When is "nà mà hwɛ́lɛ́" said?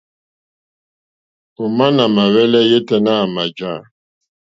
1.95-2.67